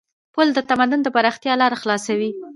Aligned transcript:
پل 0.33 0.47
د 0.57 0.59
تمدن 0.69 0.99
د 1.03 1.07
پراختیا 1.15 1.53
لار 1.61 1.73
خلاصوي. 1.81 2.31